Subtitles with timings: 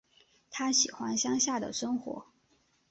[0.49, 2.25] 她喜欢乡下的生活